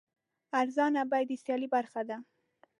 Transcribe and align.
ارزانه 0.61 1.01
بیه 1.11 1.25
د 1.27 1.31
سیالۍ 1.43 1.67
برخه 1.75 2.01
ده. 2.09 2.17